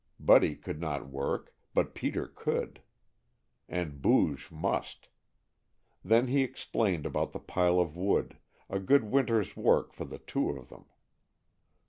[0.19, 2.81] Buddy could not work, but Peter could,
[3.69, 5.09] and Booge must.
[6.03, 10.49] Then he explained about the pile of wood, a good winter's work for the two
[10.49, 10.85] of them.